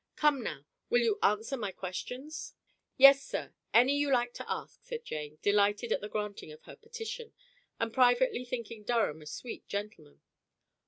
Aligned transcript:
Come 0.15 0.41
now, 0.43 0.65
will 0.89 1.01
you 1.03 1.19
answer 1.21 1.55
my 1.55 1.71
questions?" 1.71 2.55
"Yes, 2.97 3.23
sir. 3.23 3.53
Any 3.71 3.95
you 3.97 4.11
like 4.11 4.33
to 4.33 4.51
ask," 4.51 4.83
said 4.83 5.05
Jane, 5.05 5.37
delighted 5.43 5.91
at 5.91 6.01
the 6.01 6.09
granting 6.09 6.51
of 6.51 6.63
her 6.63 6.75
petition, 6.75 7.33
and 7.79 7.93
privately 7.93 8.43
thinking 8.43 8.81
Durham 8.83 9.21
a 9.21 9.27
sweet 9.27 9.67
gentleman. 9.67 10.19